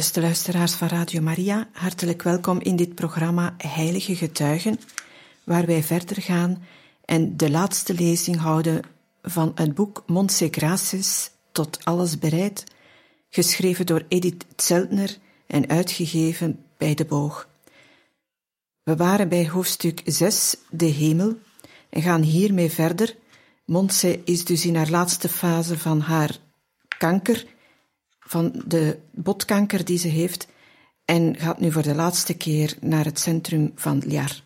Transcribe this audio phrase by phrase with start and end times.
[0.00, 4.80] Beste luisteraars van Radio Maria, hartelijk welkom in dit programma Heilige Getuigen,
[5.44, 6.62] waar wij verder gaan
[7.04, 8.80] en de laatste lezing houden
[9.22, 12.64] van het boek Montse Gracis tot alles bereid,
[13.28, 17.48] geschreven door Edith Zeltner en uitgegeven bij de Boog.
[18.82, 21.36] We waren bij hoofdstuk 6, de hemel,
[21.90, 23.16] en gaan hiermee verder.
[23.64, 26.38] Montse is dus in haar laatste fase van haar
[26.98, 27.46] kanker
[28.30, 30.46] van de botkanker die ze heeft
[31.04, 34.42] en gaat nu voor de laatste keer naar het centrum van Liar.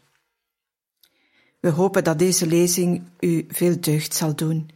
[1.60, 4.70] We hopen dat deze lezing u veel deugd zal doen.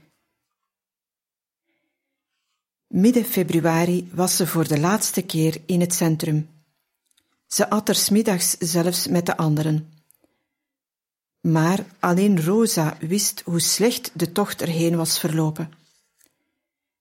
[2.87, 6.49] Midden februari was ze voor de laatste keer in het centrum.
[7.47, 9.93] Ze at er smiddags zelfs met de anderen.
[11.41, 15.73] Maar alleen Rosa wist hoe slecht de tocht erheen was verlopen.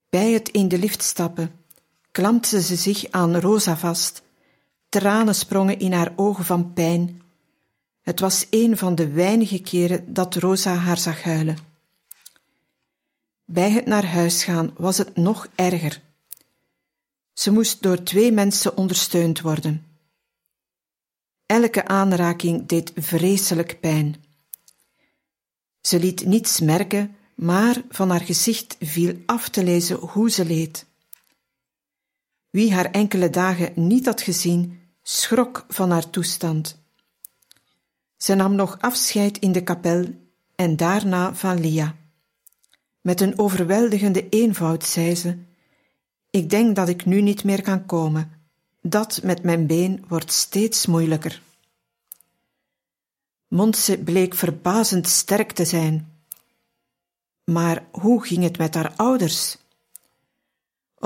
[0.09, 1.65] Bij het in de lift stappen
[2.17, 4.21] klampte ze zich aan Rosa vast.
[4.89, 7.21] Tranen sprongen in haar ogen van pijn.
[8.01, 11.57] Het was een van de weinige keren dat Rosa haar zag huilen.
[13.45, 16.01] Bij het naar huis gaan was het nog erger.
[17.33, 19.85] Ze moest door twee mensen ondersteund worden.
[21.45, 24.23] Elke aanraking deed vreselijk pijn.
[25.81, 30.86] Ze liet niets merken, maar van haar gezicht viel af te lezen hoe ze leed.
[32.49, 36.79] Wie haar enkele dagen niet had gezien, schrok van haar toestand.
[38.17, 40.05] Ze nam nog afscheid in de kapel
[40.55, 41.95] en daarna van Lia.
[43.01, 45.37] Met een overweldigende eenvoud zei ze:
[46.29, 48.31] Ik denk dat ik nu niet meer kan komen.
[48.81, 51.41] Dat met mijn been wordt steeds moeilijker.
[53.47, 56.21] Montse bleek verbazend sterk te zijn.
[57.43, 59.57] Maar hoe ging het met haar ouders?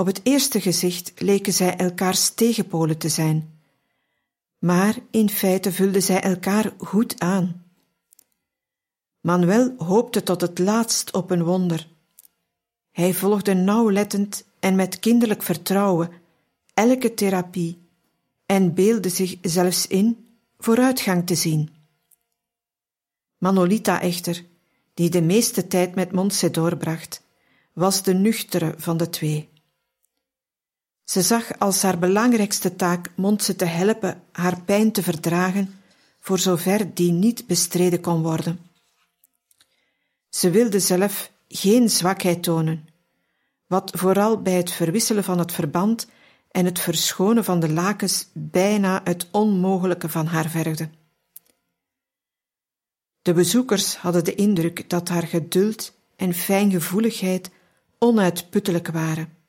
[0.01, 3.59] Op het eerste gezicht leken zij elkaars tegenpolen te zijn,
[4.57, 7.66] maar in feite vulden zij elkaar goed aan.
[9.19, 11.88] Manuel hoopte tot het laatst op een wonder.
[12.91, 16.09] Hij volgde nauwlettend en met kinderlijk vertrouwen
[16.73, 17.79] elke therapie
[18.45, 21.69] en beelde zich zelfs in vooruitgang te zien.
[23.38, 24.45] Manolita echter,
[24.94, 27.23] die de meeste tijd met Montse doorbracht,
[27.73, 29.50] was de nuchtere van de twee.
[31.11, 35.81] Ze zag als haar belangrijkste taak Montse te helpen haar pijn te verdragen,
[36.19, 38.59] voor zover die niet bestreden kon worden.
[40.29, 42.88] Ze wilde zelf geen zwakheid tonen,
[43.67, 46.07] wat vooral bij het verwisselen van het verband
[46.51, 50.89] en het verschonen van de lakens bijna het onmogelijke van haar vergde.
[53.22, 57.49] De bezoekers hadden de indruk dat haar geduld en fijngevoeligheid
[57.97, 59.41] onuitputtelijk waren.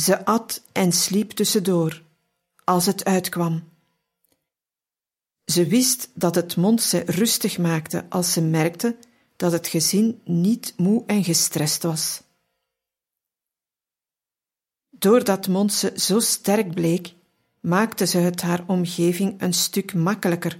[0.00, 2.02] Ze at en sliep tussendoor,
[2.64, 3.68] als het uitkwam.
[5.44, 8.96] Ze wist dat het Montse rustig maakte als ze merkte
[9.36, 12.22] dat het gezin niet moe en gestrest was.
[14.90, 17.14] Doordat Montse zo sterk bleek,
[17.60, 20.58] maakte ze het haar omgeving een stuk makkelijker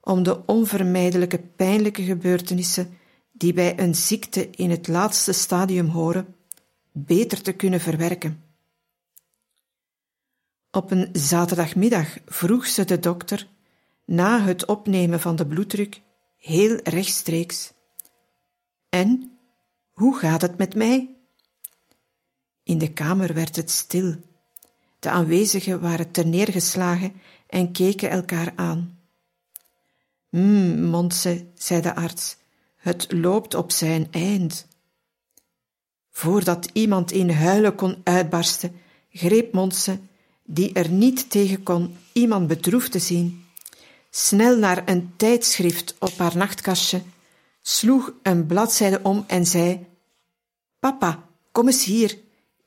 [0.00, 2.98] om de onvermijdelijke pijnlijke gebeurtenissen
[3.32, 6.34] die bij een ziekte in het laatste stadium horen,
[6.92, 8.45] beter te kunnen verwerken.
[10.76, 13.48] Op een zaterdagmiddag vroeg ze de dokter,
[14.04, 16.00] na het opnemen van de bloeddruk,
[16.36, 17.72] heel rechtstreeks:
[18.88, 19.38] En,
[19.92, 21.16] hoe gaat het met mij?
[22.62, 24.14] In de kamer werd het stil.
[24.98, 27.12] De aanwezigen waren terneergeslagen
[27.46, 28.98] en keken elkaar aan.
[30.30, 32.36] Hm, Montse, zei de arts,
[32.76, 34.66] het loopt op zijn eind.
[36.10, 38.80] Voordat iemand in huilen kon uitbarsten,
[39.10, 39.98] greep Montse
[40.46, 43.44] die er niet tegen kon iemand bedroefd te zien,
[44.10, 47.02] snel naar een tijdschrift op haar nachtkastje,
[47.62, 49.86] sloeg een bladzijde om en zei:
[50.78, 52.18] Papa, kom eens hier,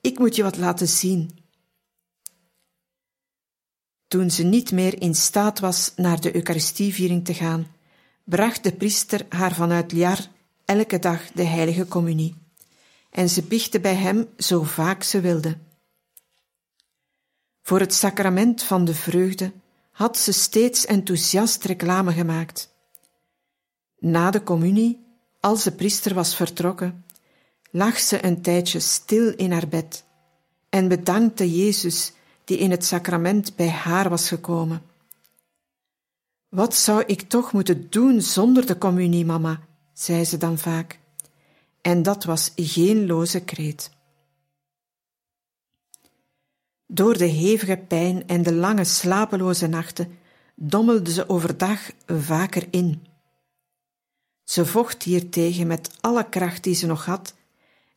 [0.02, 1.38] ik moet je wat laten zien.
[4.08, 7.68] Toen ze niet meer in staat was naar de Eucharistieviering te gaan,
[8.24, 10.28] bracht de priester haar vanuit Liar
[10.66, 12.36] elke dag de heilige communie
[13.10, 15.58] en ze biechten bij hem zo vaak ze wilde.
[17.70, 19.52] Voor het sacrament van de vreugde
[19.92, 22.74] had ze steeds enthousiast reclame gemaakt.
[24.00, 25.06] Na de communie,
[25.40, 27.06] als de priester was vertrokken,
[27.72, 30.04] lag ze een tijdje stil in haar bed
[30.70, 32.14] en bedankte Jezus
[32.44, 34.82] die in het sacrament bij haar was gekomen.
[36.48, 39.60] Wat zou ik toch moeten doen zonder de communie, mama,
[39.94, 41.00] zei ze dan vaak.
[41.82, 43.98] En dat was geen loze kreet.
[46.92, 50.18] Door de hevige pijn en de lange slapeloze nachten
[50.56, 53.06] dommelde ze overdag vaker in.
[54.44, 57.36] Ze vocht hiertegen met alle kracht die ze nog had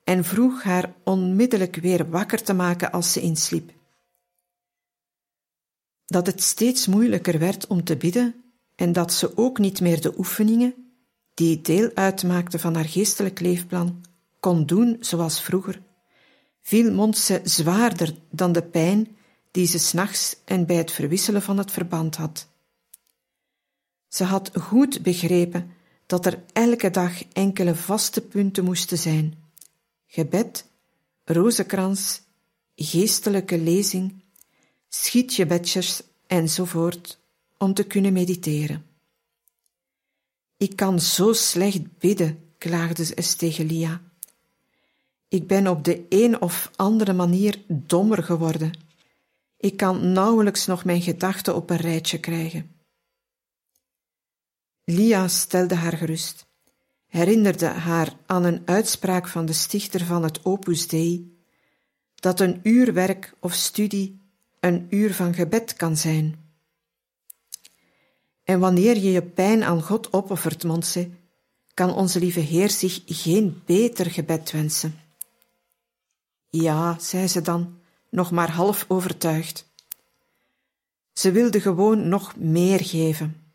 [0.04, 3.72] en vroeg haar onmiddellijk weer wakker te maken als ze insliep.
[6.06, 8.34] Dat het steeds moeilijker werd om te bidden
[8.74, 10.74] en dat ze ook niet meer de oefeningen,
[11.34, 14.04] die deel uitmaakten van haar geestelijk leefplan,
[14.40, 15.82] kon doen zoals vroeger,
[16.62, 19.16] viel Montse zwaarder dan de pijn
[19.50, 22.48] die ze s'nachts en bij het verwisselen van het verband had.
[24.08, 25.70] Ze had goed begrepen
[26.06, 29.34] dat er elke dag enkele vaste punten moesten zijn:
[30.06, 30.66] gebed,
[31.24, 32.22] rozenkrans,
[32.74, 34.22] geestelijke lezing,
[34.88, 37.18] schietgebedjes enzovoort,
[37.58, 38.86] om te kunnen mediteren.
[40.56, 44.11] Ik kan zo slecht bidden, klaagde ze tegen Lia.
[45.32, 48.78] Ik ben op de een of andere manier dommer geworden.
[49.56, 52.70] Ik kan nauwelijks nog mijn gedachten op een rijtje krijgen.
[54.84, 56.46] Lia stelde haar gerust,
[57.06, 61.38] herinnerde haar aan een uitspraak van de stichter van het Opus Dei,
[62.14, 64.20] dat een uur werk of studie
[64.60, 66.38] een uur van gebed kan zijn.
[68.44, 71.10] En wanneer je je pijn aan God opoffert, Monse,
[71.74, 75.01] kan onze lieve Heer zich geen beter gebed wensen.
[76.54, 79.66] Ja, zei ze dan, nog maar half overtuigd.
[81.12, 83.52] Ze wilde gewoon nog meer geven.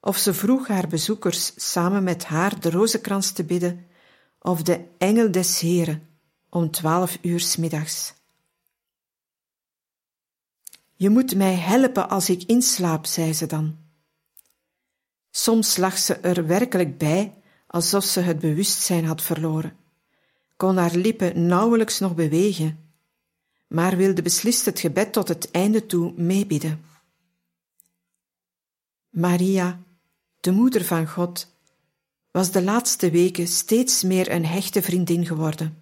[0.00, 3.86] Of ze vroeg haar bezoekers samen met haar de rozenkrans te bidden,
[4.38, 6.08] of de engel des Heren
[6.48, 8.14] om twaalf uur middags.
[10.94, 13.78] Je moet mij helpen als ik inslaap, zei ze dan.
[15.30, 17.34] Soms lag ze er werkelijk bij,
[17.66, 19.76] alsof ze het bewustzijn had verloren,
[20.58, 22.78] kon haar lippen nauwelijks nog bewegen,
[23.66, 26.84] maar wilde beslist het gebed tot het einde toe meebidden.
[29.08, 29.82] Maria,
[30.40, 31.46] de moeder van God,
[32.30, 35.78] was de laatste weken steeds meer een hechte vriendin geworden.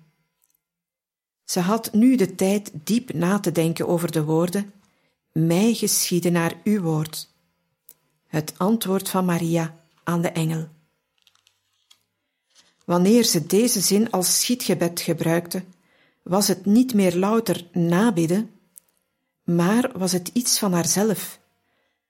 [1.45, 4.73] Ze had nu de tijd diep na te denken over de woorden
[5.33, 7.29] mij geschieden naar uw woord.
[8.27, 10.69] Het antwoord van Maria aan de engel.
[12.87, 15.65] Wanneer ze deze zin als schietgebed gebruikte,
[16.23, 18.51] was het niet meer louter nabidden,
[19.45, 21.41] maar was het iets van haarzelf,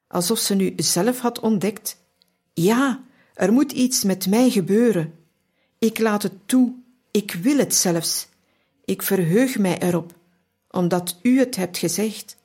[0.07, 1.97] alsof ze nu zelf had ontdekt:
[2.53, 5.15] ja, er moet iets met mij gebeuren.
[5.79, 6.75] Ik laat het toe,
[7.11, 8.29] ik wil het zelfs.
[8.85, 10.15] Ik verheug mij erop,
[10.71, 12.37] omdat u het hebt gezegd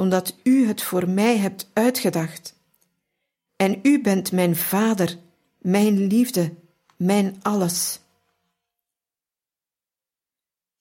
[0.00, 2.54] omdat u het voor mij hebt uitgedacht.
[3.56, 5.16] En u bent mijn vader,
[5.58, 6.52] mijn liefde,
[7.00, 8.00] mijn alles.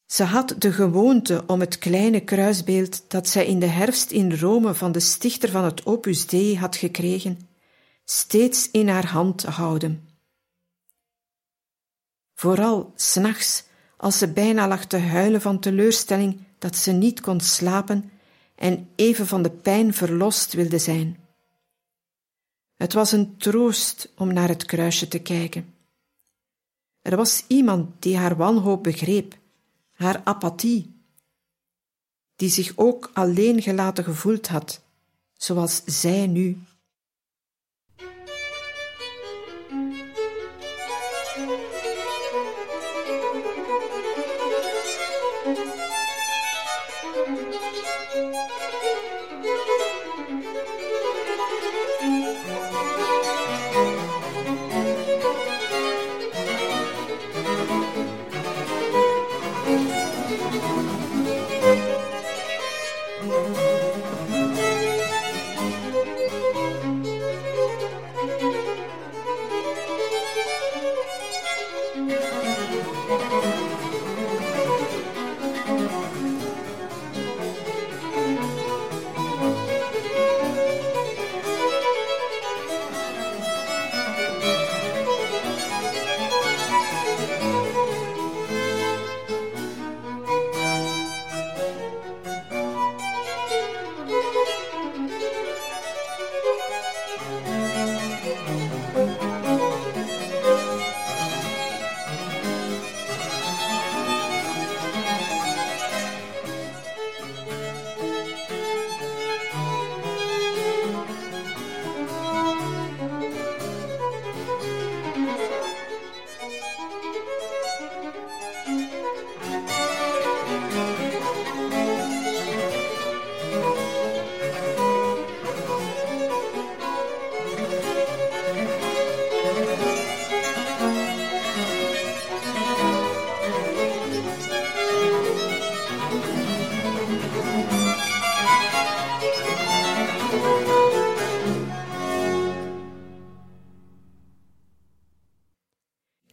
[0.06, 4.74] Ze had de gewoonte om het kleine kruisbeeld dat zij in de herfst in Rome
[4.74, 7.50] van de stichter van het Opus Dei had gekregen,
[8.06, 10.10] steeds in haar hand te houden.
[12.36, 13.64] Vooral s'nachts,
[13.98, 18.12] als ze bijna lag te huilen van teleurstelling dat ze niet kon slapen,
[18.56, 21.18] en even van de pijn verlost wilde zijn.
[22.76, 25.78] Het was een troost om naar het kruisje te kijken.
[27.10, 29.38] Er was iemand die haar wanhoop begreep,
[29.92, 30.94] haar apathie,
[32.36, 34.82] die zich ook alleen gelaten gevoeld had,
[35.34, 36.58] zoals zij nu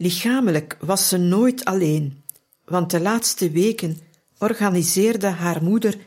[0.07, 2.25] Lichamelijk was ze nooit alleen,
[2.65, 3.99] want de laatste weken
[4.39, 5.99] organiseerde haar moeder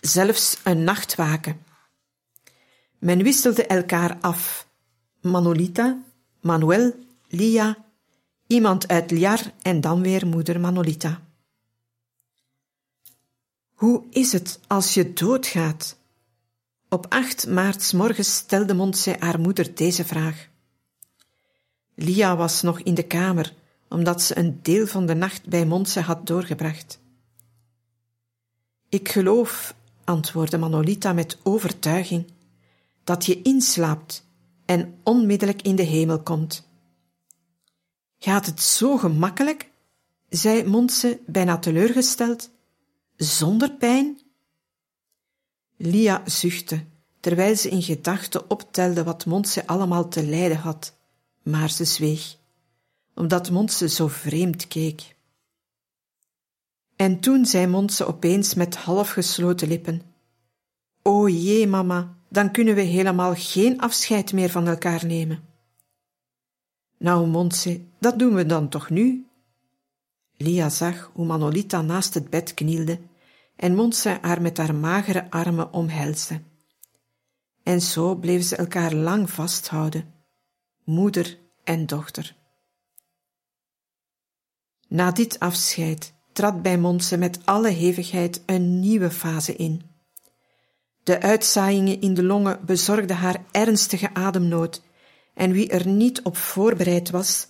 [0.00, 1.64] zelfs een nachtwaken.
[2.98, 4.68] Men wisselde elkaar af.
[5.20, 6.02] Manolita,
[6.40, 6.92] Manuel,
[7.28, 7.76] Lia,
[8.46, 11.20] iemand uit Liar en dan weer moeder Manolita.
[13.74, 15.96] Hoe is het als je doodgaat?
[16.88, 20.52] Op 8 maart morgens stelde Montse haar moeder deze vraag.
[21.94, 23.54] Lia was nog in de kamer,
[23.88, 27.00] omdat ze een deel van de nacht bij Montse had doorgebracht.
[28.88, 29.74] Ik geloof,
[30.04, 32.32] antwoordde Manolita met overtuiging,
[33.04, 34.26] dat je inslaapt
[34.64, 36.68] en onmiddellijk in de hemel komt.
[38.18, 39.70] Gaat het zo gemakkelijk?
[40.28, 42.50] zei Montse bijna teleurgesteld.
[43.16, 44.20] Zonder pijn?
[45.76, 46.84] Lia zuchtte,
[47.20, 50.94] terwijl ze in gedachten optelde wat Montse allemaal te lijden had,
[51.44, 52.36] maar ze zweeg,
[53.14, 55.16] omdat Montse zo vreemd keek.
[56.96, 60.02] En toen zei Montse opeens met half gesloten lippen:
[61.02, 65.44] O jee, mama, dan kunnen we helemaal geen afscheid meer van elkaar nemen.
[66.98, 69.26] Nou, Montse, dat doen we dan toch nu?
[70.36, 72.98] Lia zag hoe Manolita naast het bed knielde
[73.56, 76.40] en Montse haar met haar magere armen omhelsde.
[77.62, 80.13] En zo bleven ze elkaar lang vasthouden,
[80.84, 82.36] moeder en dochter.
[84.88, 89.82] Na dit afscheid trad bij Montse met alle hevigheid een nieuwe fase in.
[91.02, 94.82] De uitzaaiingen in de longen bezorgden haar ernstige ademnood,
[95.34, 97.46] en wie er niet op voorbereid was,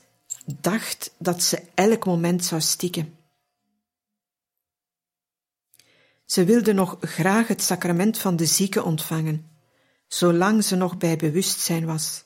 [0.60, 3.18] dacht dat ze elk moment zou stikken.
[6.24, 9.50] Ze wilde nog graag het sacrament van de zieke ontvangen,
[10.08, 12.23] zolang ze nog bij bewustzijn was.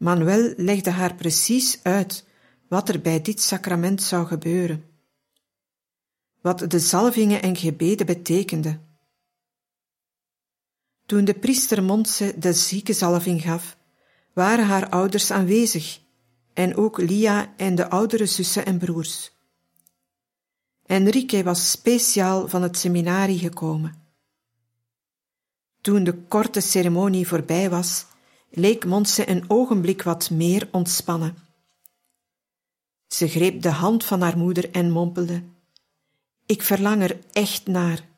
[0.00, 2.24] Manuel legde haar precies uit
[2.68, 4.84] wat er bij dit sacrament zou gebeuren,
[6.40, 8.88] wat de zalvingen en gebeden betekenden.
[11.06, 13.76] Toen de priester Montse de ziekenzalving gaf,
[14.32, 16.00] waren haar ouders aanwezig
[16.52, 19.32] en ook Lia en de oudere zussen en broers.
[20.86, 24.02] Enrique was speciaal van het seminarie gekomen.
[25.80, 28.06] Toen de korte ceremonie voorbij was,
[28.50, 31.36] leek Montse een ogenblik wat meer ontspannen.
[33.06, 35.42] Ze greep de hand van haar moeder en mompelde:
[36.46, 38.08] Ik verlang er echt naar.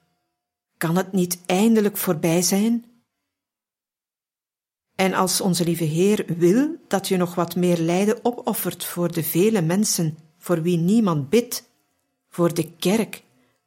[0.76, 2.84] Kan het niet eindelijk voorbij zijn?
[4.94, 9.22] En als onze lieve Heer wil dat je nog wat meer lijden opoffert voor de
[9.22, 11.68] vele mensen voor wie niemand bidt,
[12.28, 13.22] voor de kerk,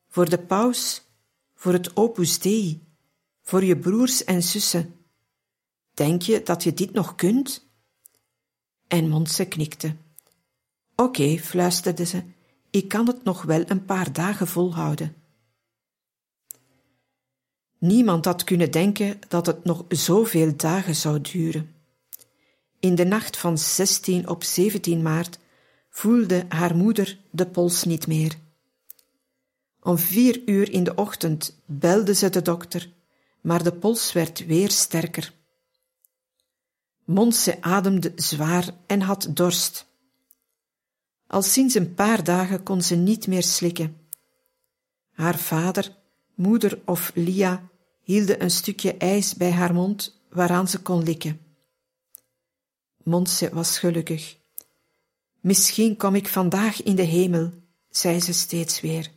[0.08, 1.02] voor de paus,
[1.56, 2.82] voor het Opus Dei,
[3.42, 5.05] voor je broers en zussen.
[5.96, 7.68] Denk je dat je dit nog kunt?
[8.88, 9.96] En Monse knikte.
[10.96, 12.24] Oké, fluisterde ze,
[12.70, 15.16] ik kan het nog wel een paar dagen volhouden.
[17.78, 21.76] Niemand had kunnen denken dat het nog zoveel dagen zou duren.
[22.80, 25.40] In de nacht van 16 op 17 maart
[25.90, 28.36] voelde haar moeder de pols niet meer.
[29.82, 32.92] Om vier uur in de ochtend belde ze de dokter,
[33.42, 35.34] maar de pols werd weer sterker.
[37.06, 39.86] Monse ademde zwaar en had dorst.
[41.28, 43.98] Al sinds een paar dagen kon ze niet meer slikken.
[45.12, 45.96] Haar vader,
[46.36, 47.70] moeder of Lia
[48.02, 51.40] hielden een stukje ijs bij haar mond waaraan ze kon likken.
[53.04, 54.38] Monse was gelukkig.
[55.40, 57.54] Misschien kom ik vandaag in de hemel,
[57.90, 59.12] zei ze steeds weer.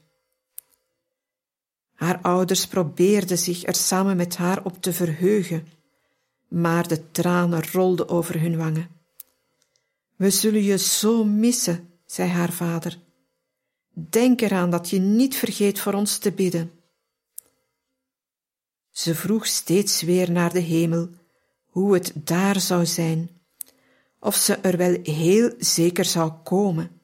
[1.95, 5.67] Haar ouders probeerden zich er samen met haar op te verheugen,
[6.49, 8.89] maar de tranen rolden over hun wangen.
[10.17, 12.99] We zullen je zo missen, zei haar vader.
[13.95, 16.73] Denk eraan dat je niet vergeet voor ons te bidden.
[18.91, 21.09] Ze vroeg steeds weer naar de hemel,
[21.67, 23.31] hoe het daar zou zijn,
[24.21, 27.01] of ze er wel heel zeker zou komen,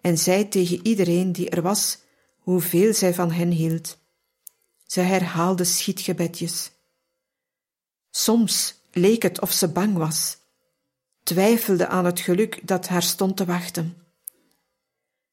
[0.00, 1.98] en zei tegen iedereen die er was
[2.38, 3.98] hoeveel zij van hen hield.
[4.86, 6.70] Ze herhaalde schietgebedjes.
[8.10, 10.36] Soms leek het of ze bang was,
[11.22, 13.96] twijfelde aan het geluk dat haar stond te wachten.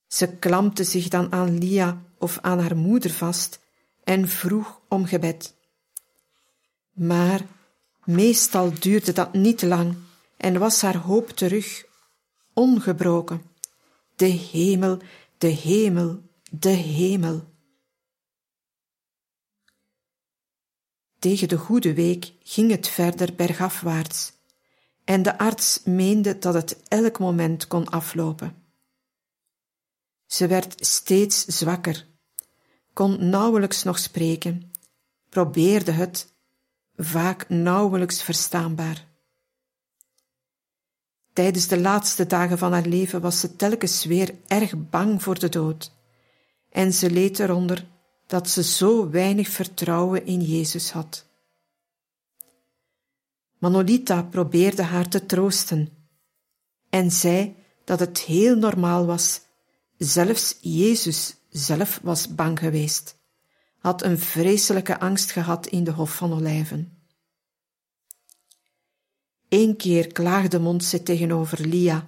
[0.07, 3.59] Ze klampte zich dan aan Lia of aan haar moeder vast
[4.03, 5.53] en vroeg om gebed.
[6.93, 7.41] Maar
[8.03, 9.95] meestal duurde dat niet lang
[10.37, 11.85] en was haar hoop terug,
[12.53, 13.41] ongebroken.
[14.15, 14.99] De hemel,
[15.37, 17.53] de hemel, de hemel.
[21.25, 24.31] Tegen de goede week ging het verder bergafwaarts,
[25.03, 28.55] en de arts meende dat het elk moment kon aflopen.
[30.25, 32.07] Ze werd steeds zwakker,
[32.93, 34.71] kon nauwelijks nog spreken,
[35.29, 36.33] probeerde het,
[36.95, 39.07] vaak nauwelijks verstaanbaar.
[41.33, 45.49] Tijdens de laatste dagen van haar leven was ze telkens weer erg bang voor de
[45.49, 45.91] dood,
[46.69, 47.93] en ze leed eronder
[48.27, 51.25] dat ze zo weinig vertrouwen in Jezus had.
[53.57, 55.89] Manolita probeerde haar te troosten
[56.89, 59.41] en zei dat het heel normaal was.
[59.97, 63.17] Zelfs Jezus zelf was bang geweest,
[63.77, 66.97] had een vreselijke angst gehad in de Hof van Olijven.
[69.49, 72.07] Eén keer klaagde Montse tegenover Lia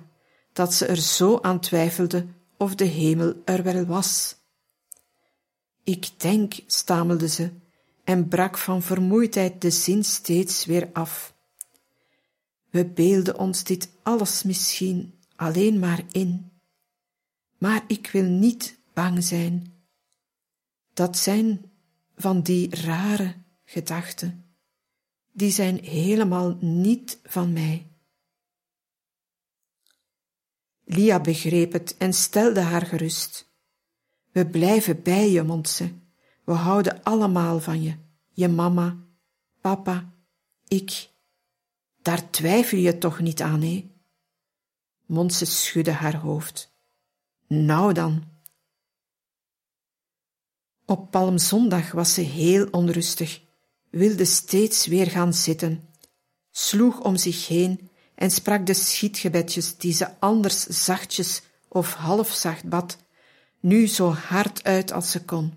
[0.54, 4.37] dat ze er zo aan twijfelde of de hemel er wel was.
[5.88, 7.52] Ik denk, stamelde ze
[8.04, 11.36] en brak van vermoeidheid de zin steeds weer af.
[12.70, 16.52] We beelden ons dit alles misschien alleen maar in,
[17.58, 19.74] maar ik wil niet bang zijn.
[20.94, 21.72] Dat zijn
[22.16, 24.46] van die rare gedachten,
[25.32, 27.88] die zijn helemaal niet van mij.
[30.84, 33.47] Lia begreep het en stelde haar gerust.
[34.38, 35.94] We blijven bij je, Montse.
[36.44, 37.96] We houden allemaal van je.
[38.34, 38.98] Je mama,
[39.62, 40.14] papa,
[40.68, 41.10] ik.
[42.02, 43.92] Daar twijfel je toch niet aan, hè?
[45.06, 46.74] Montse schudde haar hoofd.
[47.48, 48.24] Nou dan.
[50.86, 53.42] Op Palmzondag was ze heel onrustig,
[53.90, 55.90] wilde steeds weer gaan zitten,
[56.52, 62.70] sloeg om zich heen en sprak de schietgebedjes die ze anders zachtjes of half zacht
[62.70, 62.98] bad,
[63.68, 65.54] nu zo hard uit als ze kon.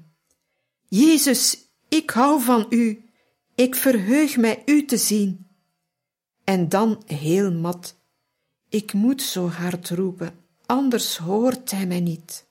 [0.88, 3.04] Jezus, ik hou van u,
[3.54, 5.46] ik verheug mij u te zien.
[6.44, 7.94] En dan heel mat,
[8.68, 10.34] ik moet zo hard roepen,
[10.66, 12.46] anders hoort hij mij niet.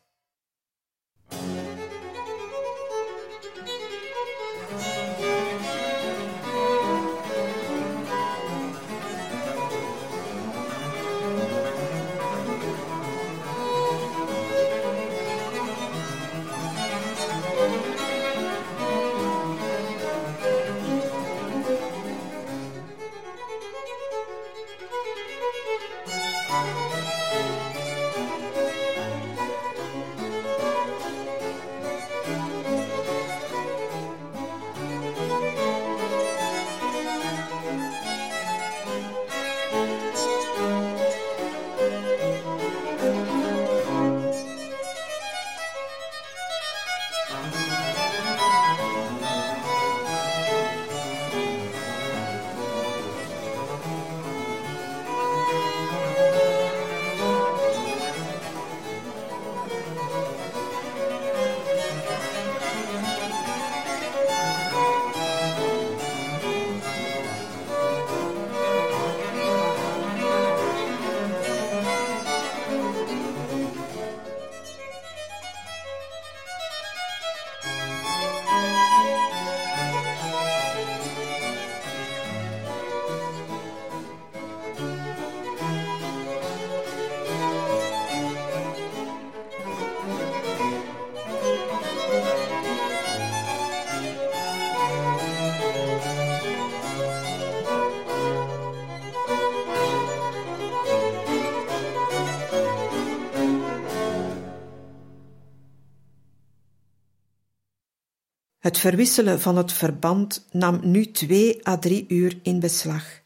[108.69, 113.21] Het verwisselen van het verband nam nu twee à drie uur in beslag.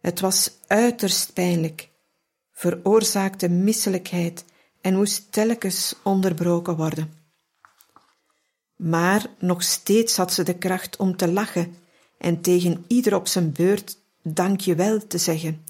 [0.00, 1.88] Het was uiterst pijnlijk,
[2.52, 4.44] veroorzaakte misselijkheid
[4.80, 7.12] en moest telkens onderbroken worden.
[8.76, 11.74] Maar nog steeds had ze de kracht om te lachen
[12.18, 15.64] en tegen ieder op zijn beurt dank je wel te zeggen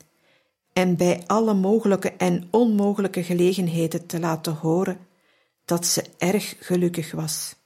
[0.72, 4.98] en bij alle mogelijke en onmogelijke gelegenheden te laten horen
[5.64, 7.60] dat ze erg gelukkig was.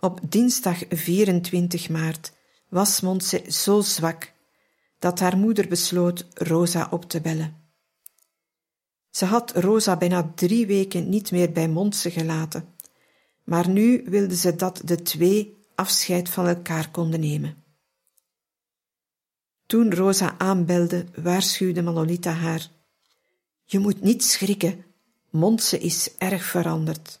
[0.00, 2.32] Op dinsdag 24 maart
[2.68, 4.32] was Montse zo zwak
[4.98, 7.56] dat haar moeder besloot Rosa op te bellen.
[9.10, 12.74] Ze had Rosa bijna drie weken niet meer bij Montse gelaten,
[13.44, 17.62] maar nu wilde ze dat de twee afscheid van elkaar konden nemen.
[19.66, 22.70] Toen Rosa aanbelde, waarschuwde Manolita haar.
[23.64, 24.84] Je moet niet schrikken,
[25.30, 27.20] Montse is erg veranderd.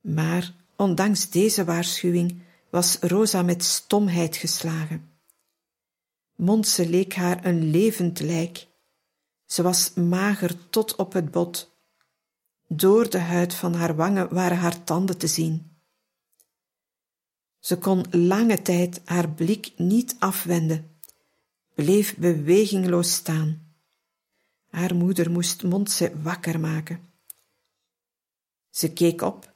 [0.00, 5.10] Maar Ondanks deze waarschuwing was Rosa met stomheid geslagen.
[6.36, 8.66] Monse leek haar een levend lijk.
[9.46, 11.70] Ze was mager tot op het bot.
[12.68, 15.76] Door de huid van haar wangen waren haar tanden te zien.
[17.58, 20.90] Ze kon lange tijd haar blik niet afwenden,
[21.74, 23.74] bleef bewegingloos staan.
[24.70, 27.00] Haar moeder moest Montse wakker maken.
[28.70, 29.51] Ze keek op,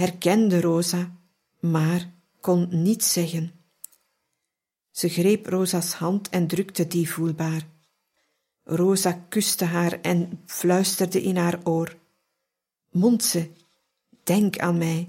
[0.00, 1.16] herkende Rosa,
[1.60, 3.52] maar kon niets zeggen.
[4.90, 7.68] Ze greep Rosa's hand en drukte die voelbaar.
[8.64, 11.96] Rosa kuste haar en fluisterde in haar oor.
[12.90, 13.50] Montse,
[14.22, 15.08] denk aan mij,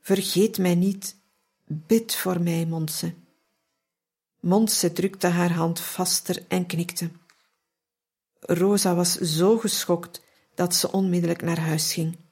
[0.00, 1.16] vergeet mij niet,
[1.64, 3.14] bid voor mij, Montse.
[4.40, 7.10] Montse drukte haar hand vaster en knikte.
[8.40, 10.22] Rosa was zo geschokt
[10.54, 12.23] dat ze onmiddellijk naar huis ging.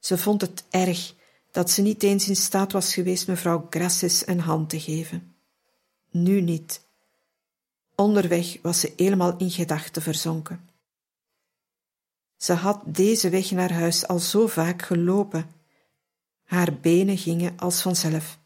[0.00, 1.14] Ze vond het erg
[1.50, 5.34] dat ze niet eens in staat was geweest mevrouw Grassis een hand te geven.
[6.10, 6.88] Nu niet.
[7.94, 10.68] Onderweg was ze helemaal in gedachten verzonken.
[12.36, 15.50] Ze had deze weg naar huis al zo vaak gelopen.
[16.44, 18.38] Haar benen gingen als vanzelf.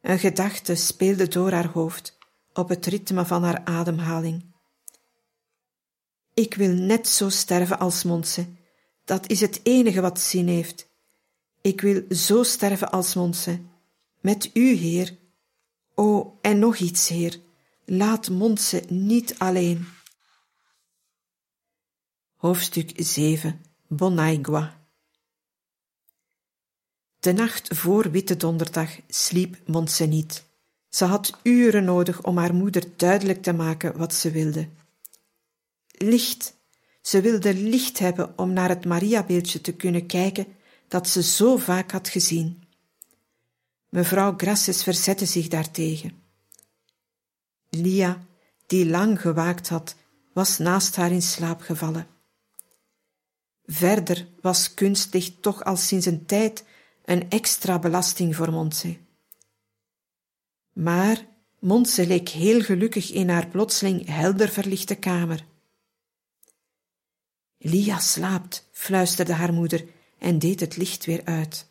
[0.00, 2.18] Een gedachte speelde door haar hoofd
[2.52, 4.44] op het ritme van haar ademhaling.
[6.34, 8.46] Ik wil net zo sterven als Monse.
[9.12, 10.88] Dat is het enige wat zin heeft.
[11.60, 13.60] Ik wil zo sterven als Monse.
[14.20, 15.16] Met u, Heer.
[15.94, 17.40] O, en nog iets, Heer.
[17.84, 19.86] Laat Monse niet alleen.
[22.36, 24.80] Hoofdstuk 7 Bonaigua
[27.20, 30.44] De nacht voor Witte Donderdag sliep Monse niet.
[30.88, 34.68] Ze had uren nodig om haar moeder duidelijk te maken wat ze wilde.
[35.90, 36.60] Licht.
[37.02, 40.46] Ze wilde licht hebben om naar het Mariabeeldje te kunnen kijken
[40.88, 42.62] dat ze zo vaak had gezien.
[43.88, 46.22] Mevrouw Grasses verzette zich daartegen.
[47.70, 48.26] Lia,
[48.66, 49.96] die lang gewaakt had,
[50.32, 52.06] was naast haar in slaap gevallen.
[53.66, 56.64] Verder was kunstlicht toch al sinds een tijd
[57.04, 58.96] een extra belasting voor Montse.
[60.72, 61.26] Maar
[61.58, 65.44] Montse leek heel gelukkig in haar plotseling helder verlichte kamer.
[67.64, 69.84] Lia slaapt, fluisterde haar moeder
[70.18, 71.68] en deed het licht weer uit.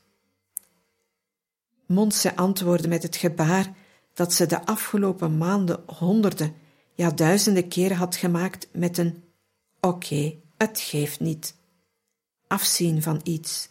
[1.85, 3.73] Montse antwoordde met het gebaar
[4.13, 6.53] dat ze de afgelopen maanden honderden,
[6.93, 9.23] ja duizenden keren had gemaakt met een
[9.79, 11.55] oké, het geeft niet.
[12.47, 13.69] Afzien van iets.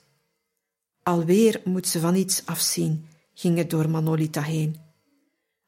[1.03, 4.77] Alweer moet ze van iets afzien, ging het door Manolita heen.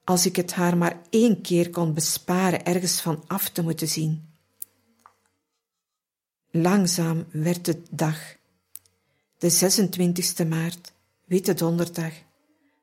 [0.05, 4.32] Als ik het haar maar één keer kon besparen ergens van af te moeten zien.
[6.55, 8.37] Langzaam werd het dag.
[9.39, 10.93] De 26e maart,
[11.25, 12.13] Witte Donderdag,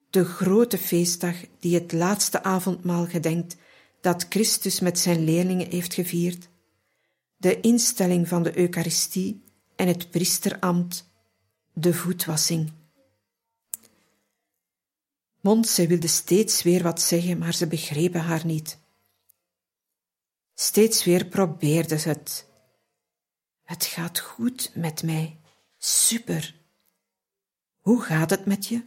[0.10, 3.56] de grote feestdag die het laatste avondmaal gedenkt
[4.02, 6.50] dat Christus met zijn leerlingen heeft gevierd,
[7.38, 9.44] de instelling van de Eucharistie
[9.76, 11.10] en het priesterambt,
[11.74, 12.72] de voetwassing.
[15.42, 18.80] Montse wilde steeds weer wat zeggen, maar ze begrepen haar niet.
[20.54, 22.49] Steeds weer probeerde ze het.
[23.70, 25.40] Het gaat goed met mij.
[25.78, 26.56] Super.
[27.80, 28.84] Hoe gaat het met je?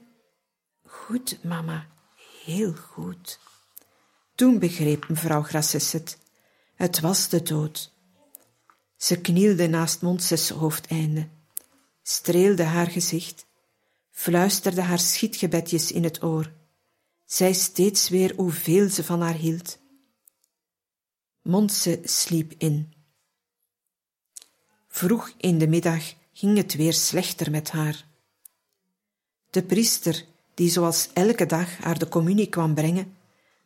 [0.87, 1.87] Goed, mama.
[2.45, 3.39] Heel goed.
[4.35, 6.19] Toen begreep mevrouw Grasses het.
[6.75, 7.93] Het was de dood.
[8.97, 11.29] Ze knielde naast Montses hoofdeinde,
[12.03, 13.47] streelde haar gezicht,
[14.11, 16.53] fluisterde haar schietgebedjes in het oor,
[17.27, 19.79] zei steeds weer hoeveel ze van haar hield.
[21.43, 23.02] Montse sliep in.
[24.95, 28.05] Vroeg in de middag ging het weer slechter met haar.
[29.51, 30.25] De priester,
[30.55, 33.17] die zoals elke dag haar de communie kwam brengen,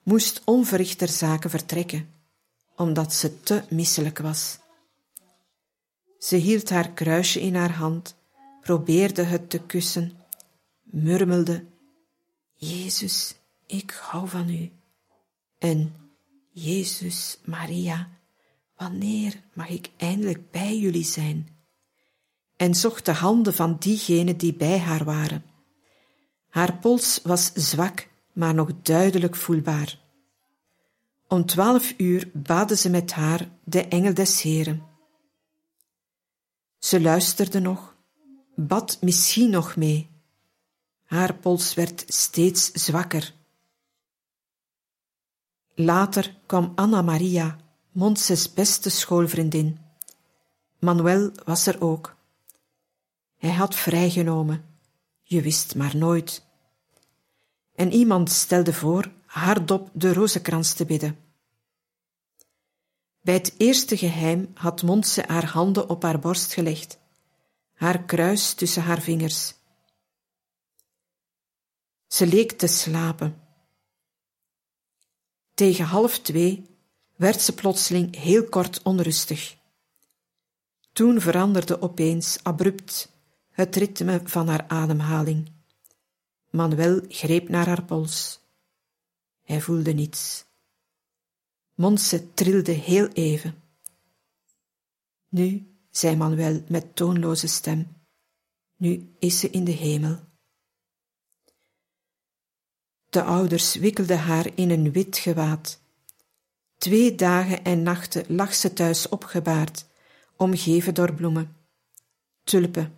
[0.03, 2.09] moest onverrichter zaken vertrekken,
[2.77, 4.59] omdat ze te misselijk was.
[6.19, 8.15] Ze hield haar kruisje in haar hand,
[8.61, 10.13] probeerde het te kussen,
[10.83, 11.65] murmelde:
[12.55, 13.35] Jezus,
[13.67, 14.71] ik hou van u.
[15.59, 15.95] En
[16.51, 18.09] Jezus, Maria,
[18.77, 21.49] wanneer mag ik eindelijk bij jullie zijn?
[22.57, 25.45] En zocht de handen van diegenen die bij haar waren.
[26.49, 29.99] Haar pols was zwak, maar nog duidelijk voelbaar.
[31.29, 34.83] Om twaalf uur baden ze met haar de engel des Heren.
[36.79, 37.97] Ze luisterde nog,
[38.55, 40.11] bad misschien nog mee.
[41.05, 43.35] Haar pols werd steeds zwakker.
[45.75, 47.57] Later kwam Anna Maria,
[47.97, 49.79] Montses beste schoolvriendin.
[50.79, 52.17] Manuel was er ook.
[53.37, 54.65] Hij had vrijgenomen,
[55.23, 56.45] je wist maar nooit.
[57.75, 61.19] En iemand stelde voor hardop de rozenkrans te bidden.
[63.21, 66.99] Bij het eerste geheim had Montse haar handen op haar borst gelegd,
[67.75, 69.55] haar kruis tussen haar vingers.
[72.07, 73.41] Ze leek te slapen.
[75.55, 76.76] Tegen half twee
[77.17, 79.57] werd ze plotseling heel kort onrustig.
[80.93, 83.13] Toen veranderde opeens abrupt
[83.51, 85.53] het ritme van haar ademhaling.
[86.51, 88.41] Manuel greep naar haar pols.
[89.43, 90.45] Hij voelde niets.
[91.75, 93.63] Monse trilde heel even.
[95.29, 97.97] Nu, zei Manuel met toonloze stem,
[98.77, 100.19] nu is ze in de hemel.
[103.09, 105.81] De ouders wikkelden haar in een wit gewaad.
[106.79, 109.87] Twee dagen en nachten lag ze thuis opgebaard,
[110.37, 111.57] omgeven door bloemen,
[112.45, 112.95] tulpen.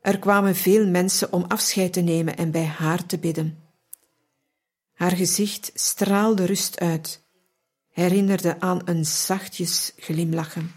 [0.00, 3.58] Er kwamen veel mensen om afscheid te nemen en bij haar te bidden.
[4.92, 7.22] Haar gezicht straalde rust uit,
[7.90, 10.72] herinnerde aan een zachtjes glimlachen.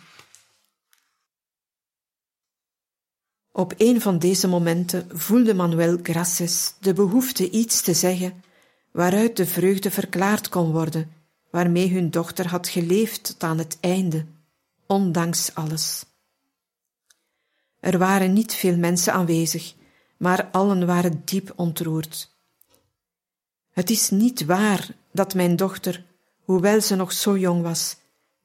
[3.52, 8.44] Op een van deze momenten voelde Manuel Graces de behoefte iets te zeggen
[8.92, 11.12] waaruit de vreugde verklaard kon worden,
[11.56, 14.26] waarmee hun dochter had geleefd tot aan het einde,
[14.86, 16.06] ondanks alles.
[17.80, 19.74] Er waren niet veel mensen aanwezig,
[20.18, 22.36] maar allen waren diep ontroerd.
[23.72, 26.06] Het is niet waar dat mijn dochter,
[26.44, 27.96] hoewel ze nog zo jong was,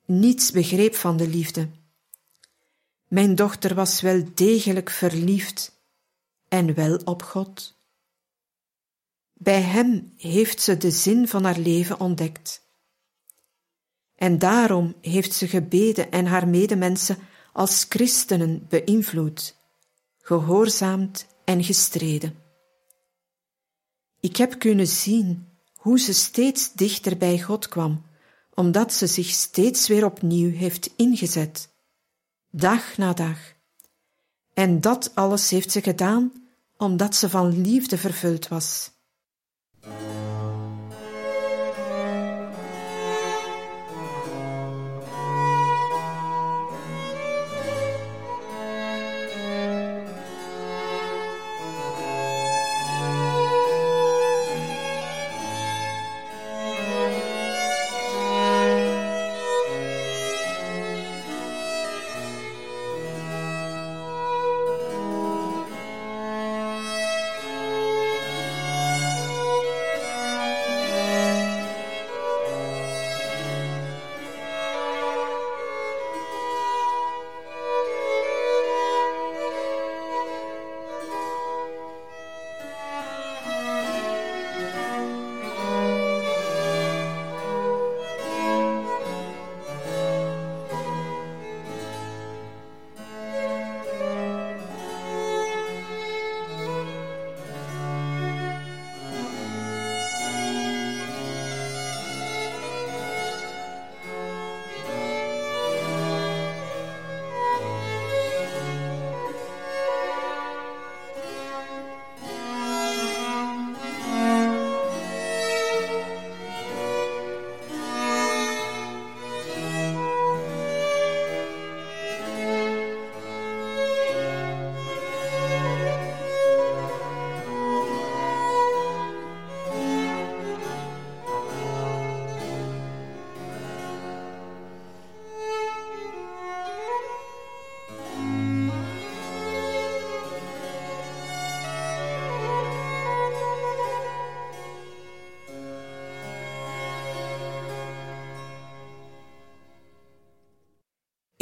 [0.05, 1.69] niets begreep van de liefde.
[3.09, 5.81] Mijn dochter was wel degelijk verliefd
[6.49, 7.75] en wel op God.
[9.33, 12.69] Bij Hem heeft ze de zin van haar leven ontdekt.
[14.21, 17.19] En daarom heeft ze gebeden en haar medemensen
[17.53, 19.57] als christenen beïnvloed,
[20.19, 22.35] gehoorzaamd en gestreden.
[24.21, 28.03] Ik heb kunnen zien hoe ze steeds dichter bij God kwam,
[28.55, 31.69] omdat ze zich steeds weer opnieuw heeft ingezet,
[32.51, 33.39] dag na dag.
[34.55, 36.33] En dat alles heeft ze gedaan
[36.77, 38.91] omdat ze van liefde vervuld was.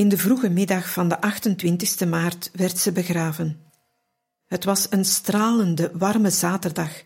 [0.08, 3.60] In de vroege middag van de 28 maart werd ze begraven.
[4.46, 7.04] Het was een stralende, warme zaterdag,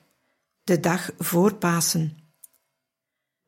[0.64, 2.16] de dag voor Pasen.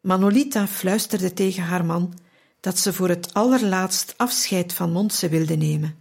[0.01, 2.19] Manolita fluisterde tegen haar man
[2.61, 5.97] dat ze voor het allerlaatst afscheid van Montse wilde nemen.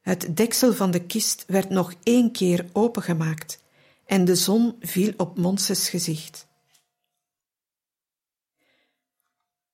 [0.00, 3.62] Het deksel van de kist werd nog één keer opengemaakt
[4.06, 6.46] en de zon viel op Montses gezicht.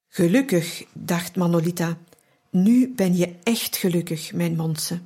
[0.08, 1.98] Gelukkig, dacht Manolita,
[2.52, 5.00] nu ben je echt gelukkig, mijn Monse.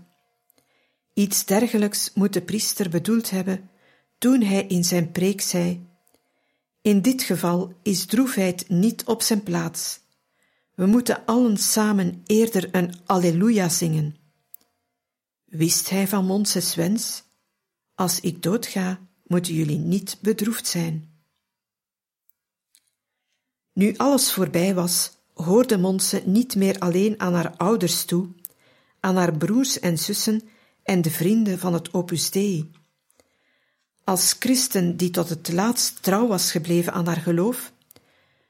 [1.15, 3.71] Iets dergelijks moet de priester bedoeld hebben
[4.19, 5.87] toen hij in zijn preek zei:
[6.81, 10.01] In dit geval is droefheid niet op zijn plaats.
[10.75, 14.17] We moeten allen samen eerder een Alleluia zingen.
[15.45, 17.23] Wist hij van Monses wens?
[17.95, 21.15] Als ik doodga, moeten jullie niet bedroefd zijn.
[23.73, 28.29] Nu alles voorbij was, hoorde Monse niet meer alleen aan haar ouders toe,
[29.01, 30.43] aan haar broers en zussen
[30.83, 32.71] en de vrienden van het Opus Dei.
[34.05, 37.73] Als christen die tot het laatst trouw was gebleven aan haar geloof,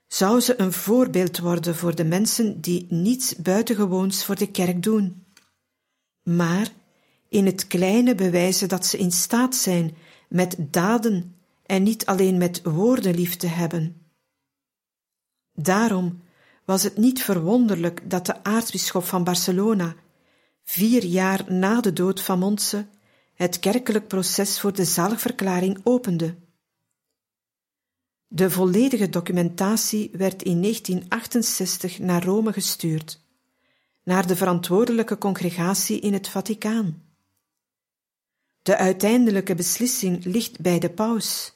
[0.06, 5.26] zou ze een voorbeeld worden voor de mensen die niets buitengewoons voor de kerk doen,
[6.22, 6.72] maar
[7.28, 9.96] in het kleine bewijzen dat ze in staat zijn
[10.28, 14.00] met daden en niet alleen met woorden lief te hebben.
[15.52, 16.24] Daarom
[16.66, 19.94] was het niet verwonderlijk dat de aartsbisschop van Barcelona,
[20.64, 22.86] vier jaar na de dood van Montse,
[23.34, 26.34] het kerkelijk proces voor de zaligverklaring opende.
[28.26, 33.20] De volledige documentatie werd in 1968 naar Rome gestuurd,
[34.02, 37.02] naar de verantwoordelijke congregatie in het Vaticaan.
[38.62, 41.55] De uiteindelijke beslissing ligt bij de paus.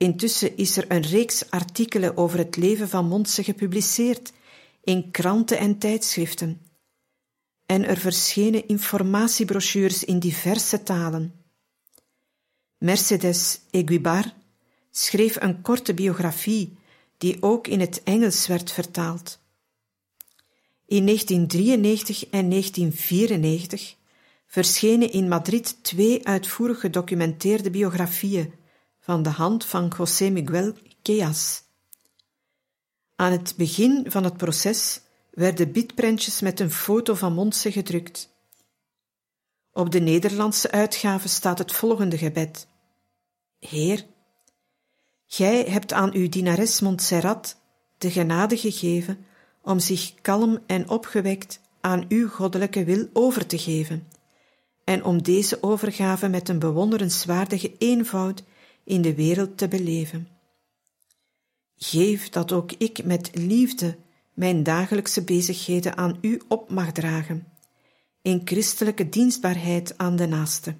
[0.00, 4.32] Intussen is er een reeks artikelen over het leven van Montse gepubliceerd
[4.84, 6.60] in kranten en tijdschriften.
[7.66, 11.34] En er verschenen informatiebrochures in diverse talen.
[12.78, 14.34] Mercedes Eguibar
[14.90, 16.78] schreef een korte biografie
[17.18, 19.38] die ook in het Engels werd vertaald.
[20.86, 23.96] In 1993 en 1994
[24.46, 28.58] verschenen in Madrid twee uitvoerig gedocumenteerde biografieën
[29.10, 31.62] van de hand van José Miguel Queas.
[33.16, 38.28] Aan het begin van het proces werden bitprentjes met een foto van Montse gedrukt.
[39.72, 42.66] Op de Nederlandse uitgave staat het volgende gebed.
[43.58, 44.06] Heer,
[45.26, 47.56] Gij hebt aan uw dienares Montserrat
[47.98, 49.26] de genade gegeven
[49.62, 54.08] om zich kalm en opgewekt aan uw goddelijke wil over te geven,
[54.84, 58.42] en om deze overgave met een bewonderenswaardige eenvoud
[58.90, 60.28] in de wereld te beleven.
[61.76, 63.96] Geef dat ook ik met liefde
[64.34, 67.46] mijn dagelijkse bezigheden aan u op mag dragen,
[68.22, 70.74] in christelijke dienstbaarheid aan de naaste.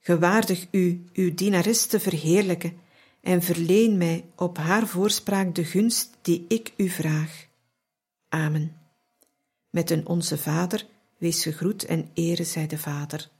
[0.00, 2.76] Gewaardig u uw dienares te verheerlijken
[3.20, 7.46] en verleen mij op haar voorspraak de gunst die ik u vraag.
[8.28, 8.76] Amen.
[9.70, 10.86] Met een Onze Vader,
[11.18, 13.30] wees gegroet en ere zij de Vader.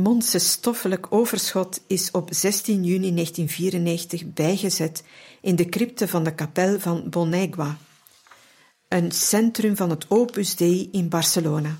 [0.00, 5.02] Monse stoffelijk overschot is op 16 juni 1994 bijgezet
[5.40, 7.78] in de crypte van de kapel van Bonegua,
[8.88, 11.78] een centrum van het Opus Dei in Barcelona.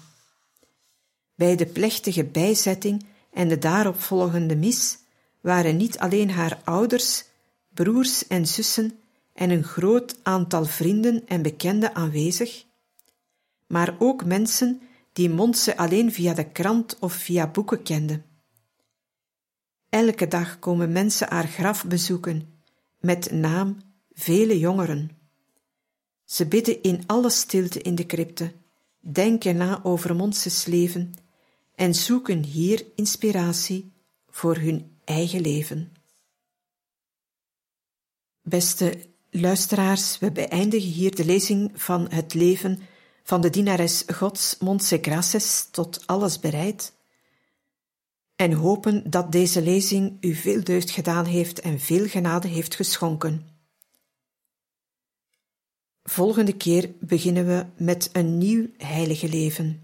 [1.35, 4.99] Bij de plechtige bijzetting en de daaropvolgende mis
[5.41, 7.25] waren niet alleen haar ouders,
[7.75, 8.99] broers en zussen
[9.33, 12.65] en een groot aantal vrienden en bekenden aanwezig,
[13.67, 14.81] maar ook mensen
[15.13, 18.23] die Montse alleen via de krant of via boeken kende.
[19.89, 22.63] Elke dag komen mensen haar graf bezoeken,
[23.01, 23.77] met naam
[24.13, 25.11] vele jongeren.
[26.25, 28.53] Ze bidden in alle stilte in de crypte,
[29.01, 31.13] denken na over Montses leven
[31.75, 33.93] en zoeken hier inspiratie
[34.29, 35.93] voor hun eigen leven.
[38.43, 42.79] Beste luisteraars, we beëindigen hier de lezing van het leven
[43.31, 46.93] van de dienares Gods Montse tot alles bereid
[48.37, 53.49] en hopen dat deze lezing u veel deugd gedaan heeft en veel genade heeft geschonken.
[56.03, 59.83] Volgende keer beginnen we met een nieuw heilige leven.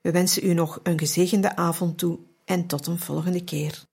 [0.00, 3.85] We wensen u nog een gezegende avond toe en tot een volgende keer.